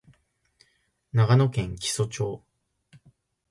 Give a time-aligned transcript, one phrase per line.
[1.13, 2.43] 長野県木曽町